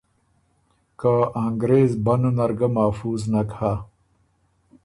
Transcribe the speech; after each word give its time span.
که 0.99 1.13
انګرېز 1.43 1.91
بنوں 2.05 2.33
نر 2.37 2.51
ګۀ 2.59 2.67
محفوظ 2.75 3.21
نک 3.31 3.49
هۀ۔ 3.57 3.73